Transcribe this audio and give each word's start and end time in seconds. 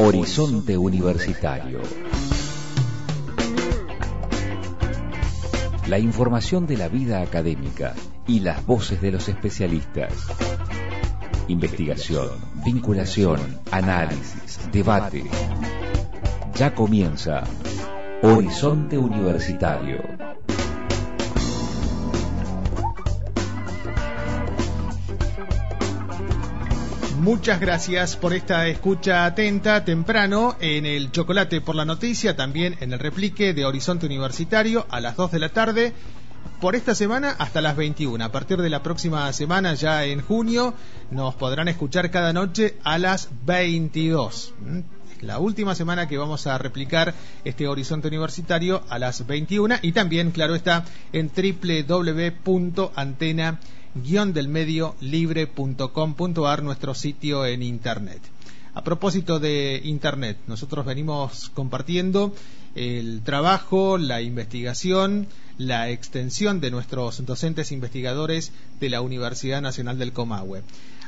Horizonte 0.00 0.78
Universitario. 0.78 1.80
La 5.88 5.98
información 5.98 6.68
de 6.68 6.76
la 6.76 6.86
vida 6.86 7.20
académica 7.20 7.94
y 8.24 8.38
las 8.38 8.64
voces 8.64 9.02
de 9.02 9.10
los 9.10 9.28
especialistas. 9.28 10.12
Investigación, 11.48 12.28
vinculación, 12.64 13.40
análisis, 13.72 14.70
debate. 14.70 15.24
Ya 16.54 16.76
comienza 16.76 17.42
Horizonte 18.22 18.96
Universitario. 18.96 20.00
Muchas 27.18 27.58
gracias 27.58 28.16
por 28.16 28.32
esta 28.32 28.68
escucha 28.68 29.24
atenta 29.24 29.84
temprano 29.84 30.56
en 30.60 30.86
el 30.86 31.10
Chocolate 31.10 31.60
por 31.60 31.74
la 31.74 31.84
Noticia, 31.84 32.36
también 32.36 32.76
en 32.80 32.92
el 32.92 33.00
replique 33.00 33.52
de 33.54 33.64
Horizonte 33.64 34.06
Universitario 34.06 34.86
a 34.88 35.00
las 35.00 35.16
2 35.16 35.32
de 35.32 35.38
la 35.40 35.48
tarde. 35.48 35.92
Por 36.60 36.76
esta 36.76 36.94
semana 36.94 37.34
hasta 37.36 37.60
las 37.60 37.74
21. 37.76 38.24
A 38.24 38.30
partir 38.30 38.58
de 38.58 38.70
la 38.70 38.84
próxima 38.84 39.32
semana, 39.32 39.74
ya 39.74 40.04
en 40.04 40.20
junio, 40.20 40.74
nos 41.10 41.34
podrán 41.34 41.66
escuchar 41.66 42.12
cada 42.12 42.32
noche 42.32 42.76
a 42.84 42.98
las 42.98 43.30
22 43.44 44.54
la 45.20 45.40
última 45.40 45.74
semana 45.74 46.06
que 46.06 46.16
vamos 46.16 46.46
a 46.46 46.56
replicar 46.58 47.12
este 47.44 47.66
horizonte 47.66 48.06
universitario 48.06 48.84
a 48.88 49.00
las 49.00 49.26
21 49.26 49.76
y 49.82 49.90
también, 49.90 50.30
claro 50.30 50.54
está, 50.54 50.84
en 51.12 51.28
www.antena 52.44 53.58
del 54.32 54.48
medio 54.48 54.94
libre.com.ar, 55.00 56.62
nuestro 56.62 56.94
sitio 56.94 57.46
en 57.46 57.62
Internet. 57.62 58.20
A 58.78 58.84
propósito 58.84 59.40
de 59.40 59.80
Internet, 59.82 60.38
nosotros 60.46 60.86
venimos 60.86 61.50
compartiendo 61.52 62.32
el 62.76 63.22
trabajo, 63.22 63.98
la 63.98 64.22
investigación, 64.22 65.26
la 65.56 65.90
extensión 65.90 66.60
de 66.60 66.70
nuestros 66.70 67.26
docentes 67.26 67.72
investigadores 67.72 68.52
de 68.78 68.88
la 68.88 69.00
Universidad 69.00 69.60
Nacional 69.62 69.98
del 69.98 70.12
Comahue. 70.12 70.62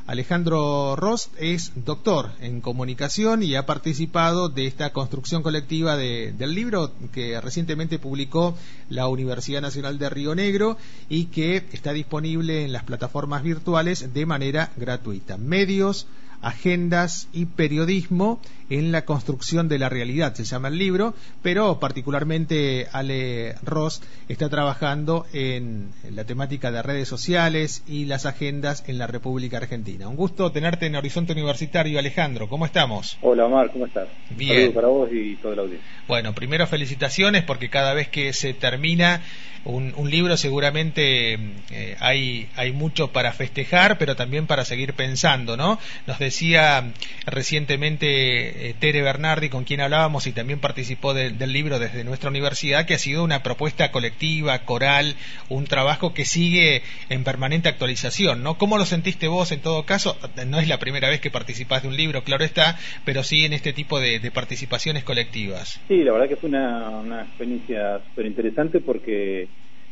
Alejandro 0.08 0.96
Rost 0.96 1.32
es 1.38 1.70
doctor 1.76 2.32
en 2.40 2.60
comunicación 2.60 3.44
y 3.44 3.54
ha 3.54 3.66
participado 3.66 4.48
de 4.48 4.66
esta 4.66 4.92
construcción 4.92 5.44
colectiva 5.44 5.96
del 5.96 6.52
libro 6.52 6.92
que 7.12 7.40
recientemente 7.40 8.00
publicó 8.00 8.56
la 8.88 9.06
Universidad 9.06 9.62
Nacional 9.62 9.96
de 10.00 10.10
Río 10.10 10.34
Negro 10.34 10.76
y 11.08 11.26
que 11.26 11.64
está 11.70 11.92
disponible 11.92 12.64
en 12.64 12.72
las 12.72 12.82
plataformas 12.82 13.44
virtuales 13.44 14.12
de 14.12 14.26
manera 14.26 14.72
gratuita. 14.76 15.36
Medios, 15.36 16.08
agendas 16.42 17.28
y 17.32 17.46
periodismo 17.46 18.40
en 18.70 18.92
la 18.92 19.04
construcción 19.04 19.68
de 19.68 19.78
la 19.80 19.88
realidad, 19.88 20.32
se 20.34 20.44
llama 20.44 20.68
el 20.68 20.78
libro, 20.78 21.14
pero 21.42 21.80
particularmente 21.80 22.86
Ale 22.92 23.56
Ross 23.64 24.00
está 24.28 24.48
trabajando 24.48 25.26
en, 25.32 25.90
la 26.08 26.24
temática 26.24 26.70
de 26.70 26.80
redes 26.82 27.08
sociales 27.08 27.82
y 27.88 28.04
las 28.04 28.26
agendas 28.26 28.84
en 28.86 28.98
la 28.98 29.08
República 29.08 29.56
Argentina. 29.56 30.08
Un 30.08 30.14
gusto 30.14 30.52
tenerte 30.52 30.86
en 30.86 30.94
Horizonte 30.94 31.32
Universitario, 31.32 31.98
Alejandro. 31.98 32.48
¿Cómo 32.48 32.64
estamos? 32.64 33.18
Hola, 33.22 33.46
Omar, 33.46 33.72
¿cómo 33.72 33.86
estás? 33.86 34.08
Bien. 34.30 34.54
Saludos 34.54 34.74
para 34.74 34.88
vos 34.88 35.08
y 35.12 35.34
toda 35.36 35.56
la 35.56 35.62
audiencia. 35.62 35.88
Bueno, 36.06 36.32
primero 36.32 36.66
felicitaciones 36.68 37.42
porque 37.42 37.70
cada 37.70 37.92
vez 37.92 38.08
que 38.08 38.32
se 38.32 38.54
termina 38.54 39.20
un, 39.64 40.10
libro 40.10 40.36
seguramente 40.36 41.34
eh, 41.70 41.96
hay, 42.00 42.48
hay 42.56 42.72
mucho 42.72 43.08
para 43.12 43.32
festejar, 43.32 43.98
pero 43.98 44.16
también 44.16 44.46
para 44.46 44.64
seguir 44.64 44.94
pensando, 44.94 45.56
¿no? 45.56 45.78
Nos 46.06 46.18
decía 46.30 46.92
recientemente 47.26 48.70
eh, 48.70 48.74
Tere 48.78 49.02
Bernardi, 49.02 49.48
con 49.48 49.64
quien 49.64 49.80
hablábamos 49.80 50.28
y 50.28 50.32
también 50.32 50.60
participó 50.60 51.12
del 51.12 51.52
libro 51.52 51.80
desde 51.80 52.04
nuestra 52.04 52.30
universidad, 52.30 52.86
que 52.86 52.94
ha 52.94 52.98
sido 52.98 53.24
una 53.24 53.42
propuesta 53.42 53.90
colectiva, 53.90 54.64
coral, 54.64 55.16
un 55.48 55.64
trabajo 55.64 56.14
que 56.14 56.24
sigue 56.24 56.82
en 57.08 57.24
permanente 57.24 57.68
actualización, 57.68 58.44
¿no? 58.44 58.58
¿Cómo 58.58 58.78
lo 58.78 58.84
sentiste 58.84 59.26
vos 59.26 59.50
en 59.50 59.60
todo 59.60 59.84
caso? 59.84 60.16
No 60.46 60.60
es 60.60 60.68
la 60.68 60.78
primera 60.78 61.08
vez 61.08 61.20
que 61.20 61.32
participás 61.32 61.82
de 61.82 61.88
un 61.88 61.96
libro, 61.96 62.22
claro 62.22 62.44
está, 62.44 62.78
pero 63.04 63.24
sí 63.24 63.44
en 63.44 63.52
este 63.52 63.72
tipo 63.72 63.98
de, 63.98 64.20
participaciones 64.30 65.02
colectivas. 65.02 65.80
Sí, 65.88 66.04
la 66.04 66.12
verdad 66.12 66.28
que 66.28 66.36
fue 66.36 66.48
una, 66.50 67.22
experiencia 67.22 68.00
súper 68.08 68.26
interesante 68.26 68.80
porque 68.80 69.48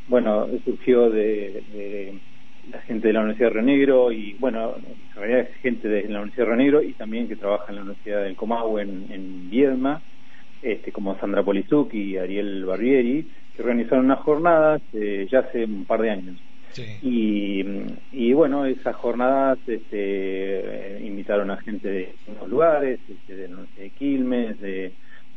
bueno, 0.07 0.47
surgió 0.65 1.11
de, 1.11 2.15
la 2.71 2.81
gente 2.83 3.09
de 3.09 3.15
la 3.15 3.21
Universidad 3.21 3.49
de 3.49 3.55
Río 3.55 3.63
Negro 3.63 4.13
y, 4.13 4.35
bueno, 4.39 4.77
en 4.77 5.15
realidad 5.15 5.41
es 5.41 5.57
gente 5.57 5.89
de 5.89 6.03
la 6.09 6.21
Universidad 6.21 6.47
de 6.47 6.51
Río 6.51 6.57
Negro 6.57 6.83
y 6.83 6.93
también 6.93 7.29
que 7.29 7.37
trabaja 7.37 7.67
en 7.69 7.77
la 7.77 7.83
Universidad 7.83 8.23
del 8.25 8.37
Comahue 8.37 8.83
en, 8.83 9.07
en 9.11 9.51
Viedma, 9.51 10.03
este, 10.63 10.93
como 10.93 11.19
Sandra 11.19 11.43
Polizuk 11.43 11.95
y 11.95 12.17
Ariel 12.17 12.65
Barbieri, 12.65 13.27
que 13.55 13.63
organizaron 13.63 14.07
unas 14.07 14.21
jornadas 14.21 14.83
eh, 14.93 15.27
ya 15.31 15.41
hace 15.41 15.65
un 15.65 15.85
par 15.85 16.03
de 16.03 16.11
años. 16.11 16.41
Y, 17.03 17.65
y, 18.13 18.33
bueno, 18.35 18.67
esas 18.67 18.95
jornadas 18.97 19.59
este, 19.67 21.01
invitaron 21.03 21.51
a 21.51 21.57
gente 21.57 21.89
de 21.89 22.13
unos 22.29 22.49
lugares, 22.49 23.01
este, 23.09 23.35
de, 23.35 23.49
de 23.49 23.91
Quilmes, 23.91 24.61
de, 24.61 24.93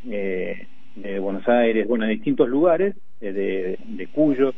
eh, 0.09 0.67
de 0.95 1.19
Buenos 1.19 1.47
Aires, 1.47 1.87
bueno, 1.87 2.05
de 2.05 2.11
distintos 2.11 2.47
lugares, 2.47 2.95
de, 3.19 3.77
de 3.83 4.07
Cuyo. 4.07 4.53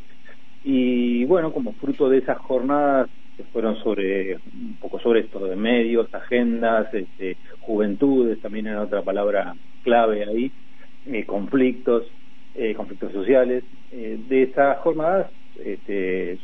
Y 0.63 1.25
bueno, 1.25 1.51
como 1.51 1.73
fruto 1.73 2.09
de 2.09 2.19
esas 2.19 2.37
jornadas 2.37 3.09
que 3.35 3.43
fueron 3.45 3.75
sobre 3.83 4.35
un 4.35 4.77
poco 4.79 4.99
sobre 4.99 5.21
esto 5.21 5.45
de 5.45 5.55
medios, 5.55 6.13
agendas, 6.13 6.93
este, 6.93 7.37
juventudes, 7.59 8.39
también 8.41 8.67
era 8.67 8.81
otra 8.81 9.01
palabra 9.01 9.55
clave 9.81 10.23
ahí, 10.23 10.51
eh, 11.05 11.25
conflictos, 11.25 12.07
eh, 12.53 12.73
conflictos 12.75 13.11
sociales. 13.11 13.63
Eh, 13.91 14.17
de 14.27 14.43
esas 14.43 14.77
jornadas 14.79 15.31
este, 15.55 16.39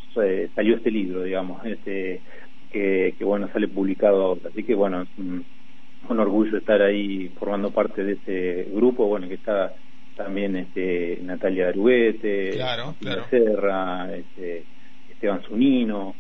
salió 0.56 0.76
este 0.76 0.92
libro, 0.92 1.24
digamos, 1.24 1.64
este, 1.66 2.22
que, 2.70 3.16
bueno, 3.22 3.50
sale 3.52 3.68
publicado 3.68 4.38
Así 4.46 4.64
que 4.64 4.76
bueno, 4.76 5.02
es 5.04 5.10
un, 5.18 5.46
un 6.10 6.20
orgullo 6.20 6.58
estar 6.58 6.82
ahí 6.82 7.30
formando 7.30 7.72
parte 7.72 8.04
de 8.04 8.14
ese 8.14 8.70
grupo, 8.72 9.08
bueno, 9.08 9.28
que 9.28 9.36
está 9.36 9.74
también 10.20 10.58
este, 10.58 11.18
Natalia 11.22 11.70
Aruguete, 11.70 12.50
claro, 12.50 12.94
claro. 13.00 13.26
Serra, 13.30 14.14
este, 14.14 14.66
Esteban 15.10 15.42
Zunino, 15.44 16.14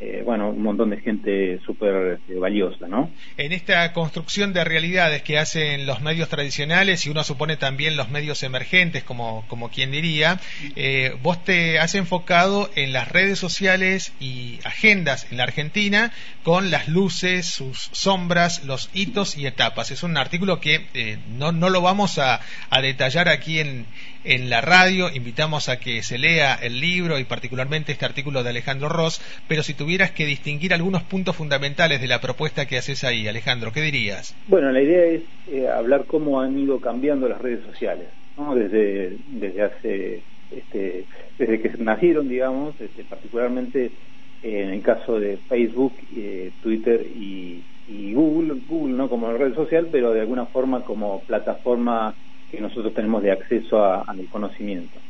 eh, 0.00 0.22
bueno, 0.24 0.50
un 0.50 0.62
montón 0.62 0.90
de 0.90 0.98
gente 0.98 1.58
súper 1.66 2.18
este, 2.18 2.34
valiosa, 2.38 2.86
¿no? 2.86 3.10
En 3.36 3.52
esta 3.52 3.92
construcción 3.92 4.52
de 4.52 4.62
realidades 4.62 5.22
que 5.22 5.38
hacen 5.38 5.86
los 5.86 6.00
medios 6.02 6.28
tradicionales 6.28 7.04
y 7.04 7.10
uno 7.10 7.24
supone 7.24 7.56
también 7.56 7.96
los 7.96 8.08
medios 8.08 8.44
emergentes, 8.44 9.02
como, 9.02 9.44
como 9.48 9.70
quien 9.70 9.90
diría, 9.90 10.38
eh, 10.76 11.16
vos 11.22 11.42
te 11.42 11.80
has 11.80 11.96
enfocado 11.96 12.70
en 12.76 12.92
las 12.92 13.08
redes 13.08 13.40
sociales 13.40 14.12
y 14.20 14.60
agendas 14.64 15.26
en 15.32 15.38
la 15.38 15.44
Argentina 15.44 16.12
con 16.44 16.70
las 16.70 16.88
luces, 16.88 17.46
sus 17.46 17.90
sombras, 17.92 18.64
los 18.64 18.90
hitos 18.94 19.36
y 19.36 19.46
etapas. 19.46 19.90
Es 19.90 20.02
un 20.02 20.16
artículo 20.16 20.60
que 20.60 20.86
eh, 20.94 21.18
no, 21.36 21.50
no 21.52 21.70
lo 21.70 21.82
vamos 21.82 22.18
a, 22.18 22.40
a 22.70 22.80
detallar 22.80 23.28
aquí 23.28 23.58
en, 23.58 23.86
en 24.24 24.50
la 24.50 24.60
radio. 24.60 25.10
Invitamos 25.12 25.68
a 25.68 25.78
que 25.78 26.02
se 26.02 26.18
lea 26.18 26.54
el 26.54 26.80
libro 26.80 27.18
y 27.18 27.24
particularmente 27.24 27.92
este 27.92 28.04
artículo 28.04 28.42
de 28.42 28.50
Alejandro 28.50 28.88
Ross. 28.88 29.20
Pero 29.48 29.62
si 29.62 29.74
tuvieras 29.74 29.87
que 29.88 30.26
distinguir 30.26 30.74
algunos 30.74 31.02
puntos 31.04 31.34
fundamentales 31.34 32.00
de 32.02 32.08
la 32.08 32.20
propuesta 32.20 32.66
que 32.66 32.76
haces 32.76 33.04
ahí, 33.04 33.26
Alejandro, 33.26 33.72
¿qué 33.72 33.80
dirías? 33.80 34.36
Bueno, 34.46 34.70
la 34.70 34.82
idea 34.82 35.04
es 35.06 35.22
eh, 35.46 35.66
hablar 35.66 36.04
cómo 36.06 36.42
han 36.42 36.58
ido 36.58 36.78
cambiando 36.78 37.26
las 37.26 37.40
redes 37.40 37.64
sociales, 37.64 38.10
¿no? 38.36 38.54
Desde, 38.54 39.16
desde 39.24 39.62
hace, 39.62 40.24
este, 40.50 41.06
desde 41.38 41.60
que 41.62 41.70
nacieron, 41.78 42.28
digamos, 42.28 42.78
este, 42.80 43.04
particularmente 43.04 43.92
en 44.42 44.68
el 44.68 44.82
caso 44.82 45.18
de 45.18 45.38
Facebook, 45.48 45.96
eh, 46.14 46.52
Twitter 46.60 47.06
y, 47.06 47.64
y 47.86 48.12
Google, 48.12 48.60
Google 48.66 48.94
no 48.94 49.08
como 49.08 49.32
red 49.32 49.54
social, 49.54 49.88
pero 49.90 50.12
de 50.12 50.20
alguna 50.20 50.46
forma 50.46 50.84
como 50.84 51.24
plataforma 51.24 52.14
que 52.50 52.60
nosotros 52.60 52.92
tenemos 52.92 53.22
de 53.22 53.32
acceso 53.32 53.82
al 53.82 54.28
conocimiento. 54.28 55.00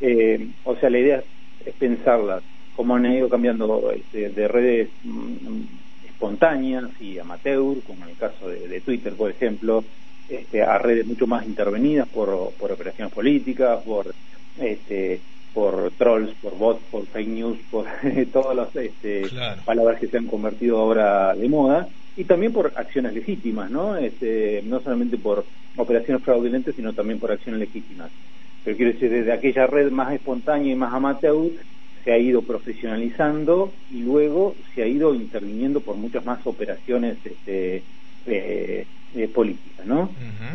eh, 0.00 0.48
o 0.62 0.74
sea, 0.76 0.88
la 0.88 0.98
idea 0.98 1.24
es 1.60 1.74
pensarlas 1.76 2.44
como 2.76 2.96
han 2.96 3.06
ido 3.06 3.28
cambiando 3.28 3.90
este, 3.92 4.30
de 4.30 4.48
redes 4.48 4.90
mm, 5.04 6.06
espontáneas 6.08 6.84
y 7.00 7.18
amateur, 7.18 7.82
como 7.86 8.04
en 8.04 8.10
el 8.10 8.16
caso 8.16 8.48
de, 8.48 8.80
Twitter, 8.80 9.12
por 9.14 9.30
ejemplo, 9.30 9.84
este, 10.28 10.62
a 10.62 10.78
redes 10.78 11.06
mucho 11.06 11.26
más 11.26 11.46
intervenidas 11.46 12.08
por, 12.08 12.52
por 12.58 12.72
operaciones 12.72 13.12
políticas, 13.12 13.82
por 13.82 14.14
este, 14.58 15.20
por 15.52 15.90
trolls, 15.92 16.34
por 16.36 16.56
bots, 16.56 16.82
por 16.90 17.06
fake 17.06 17.28
news, 17.28 17.58
por 17.70 17.86
todas 18.32 18.56
las 18.56 18.74
este, 18.76 19.22
palabras 19.64 20.00
que 20.00 20.08
se 20.08 20.18
han 20.18 20.26
convertido 20.26 20.78
ahora 20.78 21.34
de 21.34 21.48
moda 21.48 21.88
y 22.16 22.24
también 22.24 22.52
por 22.52 22.72
acciones 22.76 23.14
legítimas, 23.14 23.70
¿no? 23.70 23.96
Este, 23.96 24.62
no 24.62 24.80
solamente 24.82 25.16
por 25.18 25.44
operaciones 25.76 26.22
fraudulentes, 26.22 26.74
sino 26.76 26.92
también 26.92 27.18
por 27.18 27.32
acciones 27.32 27.60
legítimas. 27.60 28.10
Pero 28.64 28.76
quiero 28.76 28.92
decir, 28.92 29.10
desde 29.10 29.32
aquella 29.32 29.66
red 29.66 29.90
más 29.90 30.12
espontánea 30.12 30.72
y 30.72 30.76
más 30.76 30.92
amateur 30.92 31.50
se 32.04 32.12
ha 32.12 32.18
ido 32.18 32.42
profesionalizando 32.42 33.72
y 33.90 34.00
luego 34.00 34.54
se 34.74 34.82
ha 34.82 34.86
ido 34.86 35.14
interviniendo 35.14 35.80
por 35.80 35.96
muchas 35.96 36.24
más 36.24 36.44
operaciones 36.46 37.18
este, 37.24 37.82
eh, 38.26 38.86
políticas, 39.34 39.86
¿no? 39.86 40.10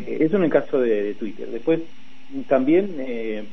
eso 0.06 0.38
en 0.38 0.44
el 0.44 0.50
caso 0.50 0.80
de, 0.80 1.14
Twitter. 1.14 1.48
Después, 1.50 1.82
también 2.48 2.96
eh, 3.00 3.44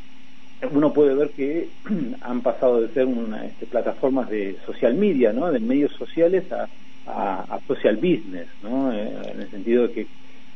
uno 0.73 0.93
puede 0.93 1.14
ver 1.14 1.31
que 1.31 1.69
han 2.20 2.41
pasado 2.41 2.81
de 2.81 2.88
ser 2.88 3.06
una, 3.06 3.44
este, 3.46 3.67
plataformas 3.67 4.29
de 4.31 4.56
social 4.67 4.94
media, 4.94 5.32
¿no? 5.32 5.50
de 5.52 5.61
medios 5.61 5.93
sociales 5.93 6.44
a, 6.52 6.69
a, 7.06 7.61
social 7.67 7.97
business, 7.97 8.49
¿no? 8.62 8.93
Eh, 8.93 9.12
en 9.32 9.40
el 9.40 9.50
sentido 9.50 9.88
de 9.88 9.93
que 9.93 10.00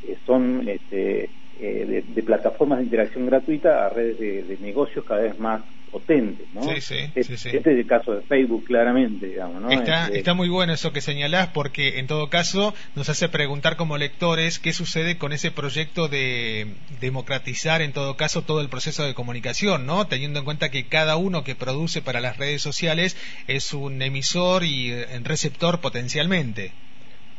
eh, 0.07 0.17
son 0.25 0.67
este, 0.67 1.29
eh, 1.59 2.03
de, 2.07 2.23
plataformas 2.23 2.79
de 2.79 2.85
interacción 2.85 3.25
gratuita 3.25 3.85
a 3.85 3.89
redes 3.89 4.19
de, 4.19 4.57
negocios 4.61 5.05
cada 5.05 5.21
vez 5.21 5.39
más 5.39 5.61
potentes, 5.89 6.47
¿no? 6.53 6.63
Sí, 6.63 6.81
sí, 6.81 6.95
este, 7.15 7.37
sí, 7.37 7.49
este, 7.49 7.57
es 7.57 7.77
el 7.79 7.87
caso 7.87 8.13
de 8.13 8.21
Facebook, 8.21 8.65
claramente, 8.65 9.27
digamos, 9.27 9.61
¿no? 9.61 9.69
Está, 9.69 10.05
este, 10.05 10.19
está 10.19 10.33
muy 10.33 10.49
bueno 10.49 10.73
eso 10.73 10.93
que 10.93 11.01
señalás, 11.01 11.49
porque 11.49 11.99
en 11.99 12.07
todo 12.07 12.29
caso 12.29 12.73
nos 12.95 13.09
hace 13.09 13.29
preguntar 13.29 13.75
como 13.75 13.97
lectores 13.97 14.59
qué 14.59 14.73
sucede 14.73 15.17
con 15.17 15.33
ese 15.33 15.51
proyecto 15.51 16.07
de 16.07 16.67
democratizar, 17.01 17.81
en 17.81 17.93
todo 17.93 18.15
caso, 18.15 18.43
todo 18.43 18.61
el 18.61 18.69
proceso 18.69 19.03
de 19.03 19.13
comunicación, 19.13 19.85
¿no? 19.85 20.07
Teniendo 20.07 20.39
en 20.39 20.45
cuenta 20.45 20.69
que 20.69 20.87
cada 20.87 21.17
uno 21.17 21.43
que 21.43 21.55
produce 21.55 22.01
para 22.01 22.21
las 22.21 22.37
redes 22.37 22.61
sociales 22.61 23.17
es 23.47 23.73
un 23.73 24.01
emisor 24.01 24.63
y 24.63 24.91
un 24.91 25.25
receptor 25.25 25.81
potencialmente. 25.81 26.71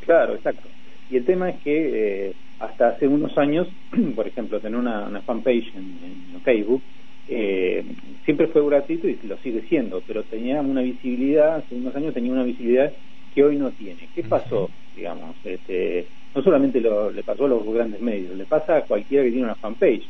Claro, 0.01 0.35
exacto. 0.35 0.67
Y 1.09 1.17
el 1.17 1.25
tema 1.25 1.49
es 1.49 1.61
que 1.61 2.29
eh, 2.29 2.33
hasta 2.59 2.89
hace 2.89 3.07
unos 3.07 3.37
años, 3.37 3.67
por 4.15 4.27
ejemplo, 4.27 4.59
tener 4.59 4.79
una, 4.79 5.21
fanpage 5.21 5.73
en, 5.75 6.41
Facebook, 6.43 6.81
eh, 7.27 7.85
siempre 8.25 8.47
fue 8.47 8.65
gratuito 8.65 9.07
y 9.07 9.17
lo 9.23 9.37
sigue 9.37 9.61
siendo, 9.67 10.01
pero 10.05 10.23
tenía 10.23 10.61
una 10.61 10.81
visibilidad, 10.81 11.55
hace 11.55 11.75
unos 11.75 11.95
años 11.95 12.13
tenía 12.13 12.31
una 12.31 12.43
visibilidad 12.43 12.93
que 13.33 13.43
hoy 13.43 13.57
no 13.57 13.71
tiene. 13.71 14.09
¿Qué 14.13 14.23
pasó? 14.23 14.69
Digamos, 14.95 15.35
este, 15.43 16.07
no 16.35 16.43
solamente 16.43 16.81
le 16.81 17.23
pasó 17.23 17.45
a 17.45 17.49
los 17.49 17.65
grandes 17.73 18.01
medios, 18.01 18.35
le 18.35 18.45
pasa 18.45 18.77
a 18.77 18.85
cualquiera 18.85 19.23
que 19.23 19.31
tiene 19.31 19.45
una 19.45 19.55
fanpage. 19.55 20.09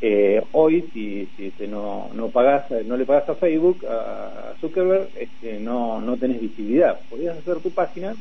Eh, 0.00 0.40
hoy, 0.52 0.84
si, 0.92 1.26
si 1.36 1.46
este, 1.46 1.66
no, 1.66 2.10
no, 2.14 2.30
pagas, 2.30 2.70
no 2.86 2.96
le 2.96 3.04
pagas 3.04 3.28
a 3.28 3.34
Facebook, 3.34 3.84
a 3.86 4.54
Zuckerberg, 4.60 5.10
este, 5.16 5.58
no, 5.58 6.00
no 6.00 6.16
tenés 6.16 6.40
visibilidad. 6.40 7.00
Podrías 7.08 7.36
hacer 7.38 7.60
tu 7.60 7.70
página, 7.70 8.16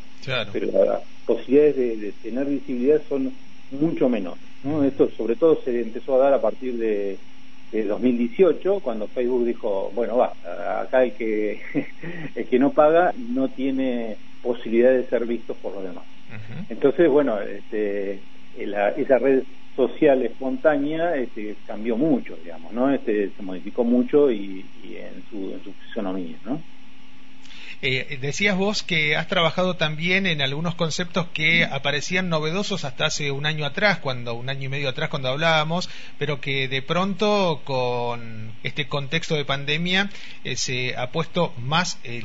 pero 0.51 0.85
las 0.85 1.03
posibilidades 1.25 1.75
de, 1.75 2.13
tener 2.13 2.45
visibilidad 2.45 3.01
son 3.07 3.33
mucho 3.71 4.09
menos. 4.09 4.39
¿no? 4.63 4.83
Esto 4.83 5.09
sobre 5.11 5.35
todo 5.35 5.61
se 5.63 5.79
empezó 5.79 6.15
a 6.15 6.19
dar 6.19 6.33
a 6.33 6.41
partir 6.41 6.77
de, 6.77 7.19
2018, 7.71 8.79
cuando 8.81 9.07
Facebook 9.09 9.45
dijo, 9.45 9.91
bueno, 9.93 10.17
va, 10.17 10.35
acá 10.81 11.03
el 11.03 11.13
que, 11.13 11.61
el 12.35 12.47
que 12.47 12.59
no 12.59 12.73
paga 12.73 13.13
no 13.17 13.49
tiene 13.51 14.17
posibilidad 14.41 14.91
de 14.91 15.07
ser 15.07 15.25
visto 15.25 15.55
por 15.55 15.73
los 15.73 15.83
demás. 15.83 16.05
Entonces, 16.69 17.09
bueno, 17.09 17.39
este, 17.41 18.23
esa 18.55 19.17
red 19.19 19.43
social 19.75 20.23
espontánea 20.23 21.15
este, 21.15 21.57
cambió 21.65 21.95
mucho, 21.97 22.35
digamos, 22.37 22.73
¿no? 22.73 22.93
Este, 22.93 23.31
se 23.31 23.43
modificó 23.43 23.83
mucho 23.83 24.31
y, 24.31 24.69
en, 24.83 25.23
su, 25.29 25.53
en 25.53 25.63
su 25.63 25.73
fisonomía, 25.73 26.39
¿no? 26.43 26.63
Eh, 27.81 28.17
decías 28.19 28.57
vos 28.57 28.81
que 28.81 29.15
has 29.15 29.27
trabajado 29.27 29.75
también 29.75 30.25
en 30.25 30.41
algunos 30.41 30.73
conceptos 30.73 31.27
que 31.27 31.63
aparecían 31.63 32.27
novedosos 32.27 32.85
hasta 32.85 33.05
hace 33.05 33.29
un 33.31 33.45
año 33.45 33.65
atrás, 33.65 33.99
cuando 33.99 34.33
un 34.33 34.49
año 34.49 34.63
y 34.63 34.69
medio 34.69 34.89
atrás 34.89 35.09
cuando 35.09 35.29
hablábamos, 35.29 35.87
pero 36.17 36.41
que 36.41 36.67
de 36.67 36.81
pronto 36.81 37.61
con 37.63 38.51
este 38.63 38.87
contexto 38.87 39.35
de 39.35 39.45
pandemia 39.45 40.09
eh, 40.43 40.55
se 40.55 40.97
ha 40.97 41.11
puesto 41.11 41.53
más 41.59 42.01
el, 42.03 42.23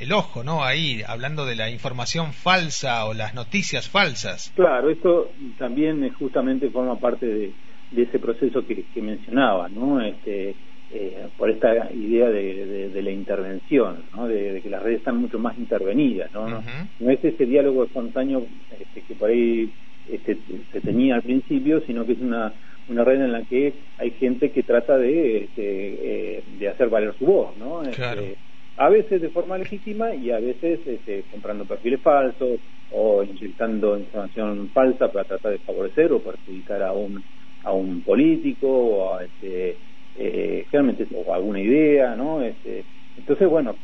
el, 0.00 0.12
ojo, 0.12 0.42
¿no? 0.42 0.64
Ahí 0.64 1.02
hablando 1.06 1.46
de 1.46 1.54
la 1.54 1.70
información 1.70 2.32
falsa 2.32 3.04
o 3.06 3.14
las 3.14 3.34
noticias 3.34 3.88
falsas. 3.88 4.52
Claro, 4.56 4.90
esto 4.90 5.30
también 5.58 6.12
justamente 6.14 6.70
forma 6.70 6.98
parte 6.98 7.26
de, 7.26 7.52
de 7.92 8.02
ese 8.02 8.18
proceso 8.18 8.66
que, 8.66 8.84
que 8.92 9.00
mencionaba, 9.00 9.68
¿no? 9.68 10.00
Este, 10.00 10.56
eh, 10.90 11.28
por 11.36 11.50
esta 11.50 11.90
idea 11.92 12.30
de, 12.30 12.88
de, 12.88 13.02
la 13.02 13.10
intervención, 13.10 14.04
¿no? 14.16 14.26
de, 14.26 14.60
que 14.62 14.70
las 14.70 14.82
redes 14.82 14.98
están 14.98 15.18
mucho 15.18 15.38
más 15.38 15.58
intervenidas. 15.58 16.32
No, 16.32 16.48
no, 16.48 17.10
es 17.10 17.22
ese 17.22 17.44
diálogo 17.44 17.84
espontáneo 17.84 18.46
este, 18.78 19.02
que 19.02 19.14
por 19.14 19.30
ahí 19.30 19.70
este, 20.10 20.38
se 20.72 20.80
tenía 20.80 21.16
al 21.16 21.22
principio, 21.22 21.82
sino 21.86 22.06
que 22.06 22.12
es 22.12 22.20
una, 22.20 22.52
una 22.88 23.04
red 23.04 23.20
en 23.20 23.32
la 23.32 23.42
que 23.42 23.74
hay 23.98 24.12
gente 24.12 24.50
que 24.50 24.62
trata 24.62 24.96
de, 24.96 25.44
este, 25.44 26.36
eh, 26.38 26.42
de 26.58 26.68
hacer 26.68 26.88
valer 26.88 27.14
su 27.18 27.26
voz. 27.26 27.56
¿no? 27.58 27.82
Este, 27.82 28.36
a 28.78 28.88
veces 28.88 29.20
de 29.20 29.28
forma 29.28 29.58
legítima 29.58 30.14
y 30.14 30.30
a 30.30 30.38
veces 30.38 30.80
este, 30.86 31.24
comprando 31.30 31.66
perfiles 31.66 32.00
falsos 32.00 32.60
o 32.92 33.22
inyectando 33.22 33.98
información 33.98 34.70
falsa 34.72 35.12
para 35.12 35.24
tratar 35.24 35.52
de 35.52 35.58
favorecer 35.58 36.12
o 36.12 36.20
perjudicar 36.20 36.82
a 36.82 36.92
un 36.92 37.22
a 37.64 37.72
un 37.72 38.02
político 38.02 38.68
o 38.68 39.16
a 39.16 39.24
este 39.24 39.76
eh, 40.18 40.66
generalmente 40.70 41.06
o 41.14 41.32
alguna 41.32 41.60
idea, 41.60 42.16
¿no? 42.16 42.42
Este, 42.42 42.84
entonces, 43.16 43.48
bueno, 43.48 43.76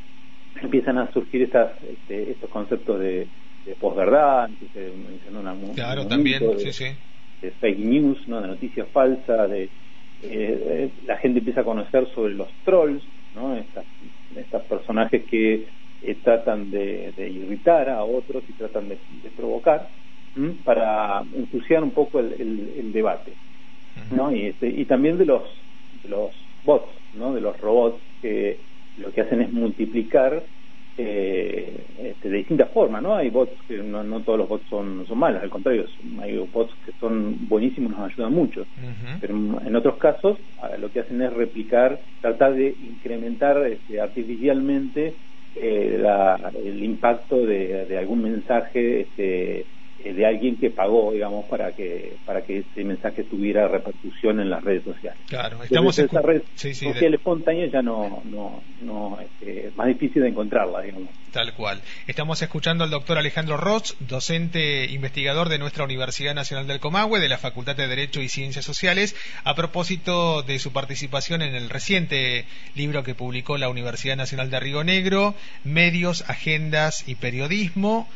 empiezan 0.61 0.99
a 0.99 1.11
surgir 1.13 1.43
estas, 1.43 1.73
este, 1.83 2.33
estos 2.33 2.51
conceptos 2.51 2.99
de, 3.01 3.27
de 3.65 3.75
posverdad, 3.77 4.49
claro, 5.75 6.07
también, 6.07 6.43
sí, 6.59 6.73
sí. 6.73 6.87
de 7.41 7.51
fake 7.53 7.79
news, 7.79 8.29
¿no? 8.29 8.41
de 8.41 8.49
noticias 8.49 8.87
falsas, 8.93 9.51
de 9.51 9.69
eh, 10.23 10.91
la 11.07 11.17
gente 11.19 11.39
empieza 11.39 11.61
a 11.61 11.65
conocer 11.65 12.07
sobre 12.15 12.35
los 12.35 12.49
trolls, 12.65 13.03
¿no? 13.35 13.57
Estas, 13.57 13.85
estos 14.37 14.63
personajes 14.63 15.25
que 15.25 15.67
eh, 16.03 16.17
tratan 16.23 16.71
de, 16.71 17.13
de, 17.17 17.31
irritar 17.31 17.89
a 17.91 18.05
otros 18.05 18.43
y 18.49 18.53
tratan 18.53 18.89
de, 18.89 18.99
provocar 19.37 19.89
para 20.65 21.23
ensuciar 21.37 21.85
un 21.85 21.93
poco 21.93 22.19
el, 22.19 22.33
el, 22.77 22.93
debate, 22.93 23.33
¿no? 24.11 24.35
Y, 24.35 24.47
este, 24.47 24.69
y 24.69 24.85
también 24.85 25.17
de 25.17 25.27
los 25.27 25.43
los 26.05 26.35
bots, 26.63 26.91
¿no? 27.13 27.35
de 27.35 27.41
los 27.41 27.57
robots 27.59 28.03
que 28.21 28.61
lo 28.97 29.13
que 29.13 29.23
hacen 29.23 29.43
es 29.43 29.53
multiplicar 29.53 30.47
eh, 30.97 31.87
este, 31.99 32.29
de 32.29 32.37
distintas 32.37 32.71
formas, 32.71 33.03
¿no? 33.03 33.17
Hay 33.17 33.29
bots 33.29 33.61
que 33.67 33.79
no, 33.79 34.05
no 34.05 34.23
todos 34.23 34.39
los 34.39 34.49
bots 34.49 34.69
son, 34.69 35.05
son 35.07 35.19
malos, 35.19 35.43
al 35.43 35.51
contrario, 35.51 35.87
hay 36.21 36.39
bots 36.39 36.73
que 36.85 36.93
son 37.01 37.49
buenísimos, 37.49 37.91
nos 37.91 38.13
ayudan 38.13 38.33
mucho, 38.33 38.69
pero 39.21 39.35
en 39.35 39.75
otros 39.75 39.97
casos 39.97 40.39
lo 40.79 40.93
que 40.93 41.01
hacen 41.01 41.21
es 41.21 41.33
replicar, 41.33 42.01
tratar 42.21 42.55
de 42.55 42.77
incrementar 42.79 43.67
este, 43.67 44.01
artificialmente 44.01 45.17
eh, 45.57 45.99
la, 46.01 46.53
el 46.65 46.83
impacto 46.85 47.45
de, 47.45 47.87
de 47.87 47.99
algún 47.99 48.23
mensaje 48.23 49.01
este, 49.01 49.67
de 50.13 50.27
alguien 50.27 50.57
que 50.57 50.71
pagó, 50.71 51.13
digamos, 51.13 51.47
para 51.47 51.73
que 51.73 52.17
para 52.27 52.43
que 52.43 52.59
ese 52.59 52.85
mensaje 52.85 53.25
tuviera 53.25 53.69
repercusión 53.69 54.41
en 54.41 54.51
las 54.51 54.63
redes 54.63 54.85
sociales. 54.85 55.19
Claro, 55.29 55.63
estamos 55.63 55.99
en 55.99 56.07
esa 56.07 56.21
red 56.21 56.43
social 56.55 57.15
espontánea 57.15 57.67
ya 57.67 57.83
no 57.83 58.23
no 58.25 58.63
no 58.83 59.19
este, 59.21 59.71
más 59.77 59.87
difícil 59.87 60.23
de 60.23 60.29
encontrarla, 60.29 60.83
digamos. 60.83 61.09
Tal 61.33 61.53
cual. 61.55 61.81
Estamos 62.07 62.41
escuchando 62.43 62.85
al 62.85 62.91
doctor 62.91 63.19
Alejandro 63.19 63.57
Ross, 63.57 63.97
docente 63.99 64.85
investigador 64.87 65.49
de 65.49 65.59
nuestra 65.59 65.85
Universidad 65.85 66.35
Nacional 66.35 66.67
del 66.67 66.79
Comahue, 66.79 67.19
de 67.19 67.29
la 67.29 67.39
Facultad 67.39 67.75
de 67.75 67.89
Derecho 67.89 68.23
y 68.23 68.29
Ciencias 68.29 68.65
Sociales, 68.65 69.17
a 69.43 69.55
propósito 69.55 70.43
de 70.43 70.59
su 70.59 70.73
participación 70.73 71.43
en 71.43 71.55
el 71.55 71.71
reciente 71.71 72.45
libro 72.75 73.03
que 73.03 73.15
publicó 73.15 73.59
la 73.59 73.69
Universidad 73.69 74.17
Nacional 74.17 74.51
de 74.51 74.61
Río 74.61 74.85
Negro, 74.85 75.35
Medios, 75.65 76.29
Agendas 76.29 77.09
y 77.09 77.17
Periodismo 77.17 78.09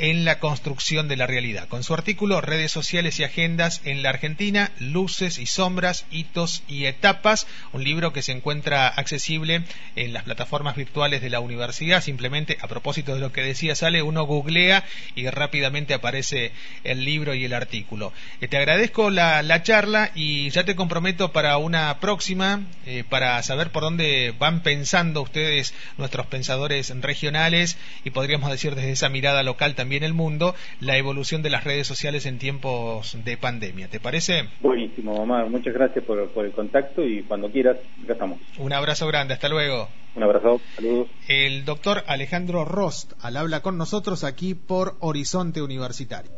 en 0.00 0.24
la 0.24 0.38
construcción 0.38 1.08
de 1.08 1.16
la 1.16 1.26
realidad, 1.26 1.68
con 1.68 1.84
su 1.84 1.92
artículo 1.92 2.40
Redes 2.40 2.72
sociales 2.72 3.20
y 3.20 3.24
agendas 3.24 3.82
en 3.84 4.02
la 4.02 4.08
Argentina, 4.08 4.72
luces 4.78 5.36
y 5.38 5.44
sombras, 5.44 6.06
hitos 6.10 6.62
y 6.68 6.86
etapas, 6.86 7.46
un 7.74 7.84
libro 7.84 8.10
que 8.14 8.22
se 8.22 8.32
encuentra 8.32 8.88
accesible 8.88 9.62
en 9.96 10.14
las 10.14 10.22
plataformas 10.22 10.74
virtuales 10.74 11.20
de 11.20 11.28
la 11.28 11.40
universidad, 11.40 12.02
simplemente 12.02 12.56
a 12.62 12.66
propósito 12.66 13.12
de 13.12 13.20
lo 13.20 13.30
que 13.30 13.42
decía 13.42 13.74
Sale, 13.74 14.00
uno 14.00 14.24
googlea 14.24 14.84
y 15.14 15.28
rápidamente 15.28 15.92
aparece 15.92 16.52
el 16.82 17.04
libro 17.04 17.34
y 17.34 17.44
el 17.44 17.52
artículo. 17.52 18.14
Eh, 18.40 18.48
te 18.48 18.56
agradezco 18.56 19.10
la, 19.10 19.62
charla 19.62 20.12
y 20.14 20.48
ya 20.48 20.64
te 20.64 20.76
comprometo 20.76 21.32
para 21.32 21.58
una 21.58 22.00
próxima, 22.00 22.62
eh, 22.86 23.04
para 23.06 23.42
saber 23.42 23.70
por 23.70 23.82
dónde 23.82 24.32
van 24.38 24.62
pensando 24.62 25.20
ustedes, 25.20 25.74
nuestros 25.98 26.26
pensadores 26.26 26.88
regionales, 27.02 27.76
y 28.02 28.10
podríamos 28.10 28.50
decir 28.50 28.74
desde 28.74 28.92
esa 28.92 29.10
mirada 29.10 29.42
local 29.42 29.74
también 29.74 29.89
en 29.96 30.04
el 30.04 30.14
mundo 30.14 30.54
la 30.80 30.96
evolución 30.96 31.42
de 31.42 31.50
las 31.50 31.64
redes 31.64 31.86
sociales 31.86 32.26
en 32.26 32.38
tiempos 32.38 33.16
de 33.24 33.36
pandemia. 33.36 33.88
¿Te 33.88 34.00
parece? 34.00 34.48
Buenísimo, 34.60 35.14
Omar. 35.14 35.48
Muchas 35.48 35.74
gracias 35.74 36.04
por, 36.04 36.18
el 36.18 36.52
contacto 36.52 37.04
y 37.04 37.22
cuando 37.22 37.50
quieras, 37.50 37.76
ya 38.06 38.14
estamos. 38.14 38.40
Un 38.58 38.72
abrazo 38.72 39.06
grande. 39.06 39.34
Hasta 39.34 39.48
luego. 39.48 39.88
Un 40.14 40.22
abrazo. 40.22 40.60
Saludos. 40.76 41.08
El 41.28 41.64
doctor 41.64 42.02
Alejandro 42.06 42.64
Rost 42.64 43.12
al 43.20 43.36
habla 43.36 43.60
con 43.60 43.78
nosotros 43.78 44.24
aquí 44.24 44.54
por 44.54 44.96
Horizonte 45.00 45.62
Universitario. 45.62 46.30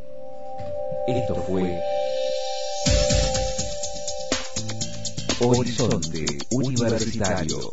Esto 1.09 1.35
fue 1.35 1.81
Horizonte 5.41 6.25
Universitario. 6.51 7.71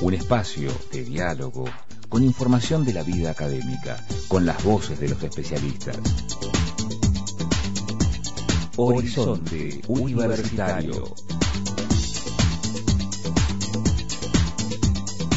Un 0.00 0.14
espacio 0.14 0.70
de 0.92 1.04
diálogo 1.04 1.64
con 2.08 2.22
información 2.22 2.84
de 2.84 2.92
la 2.92 3.02
vida 3.02 3.30
académica, 3.30 3.96
con 4.28 4.46
las 4.46 4.62
voces 4.62 5.00
de 5.00 5.08
los 5.08 5.22
especialistas. 5.22 5.98
Horizonte 8.76 9.80
Universitario. 9.88 11.14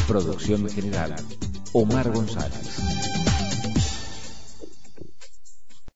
Producción 0.06 0.68
general, 0.68 1.14
Omar 1.72 2.10
González. 2.10 2.67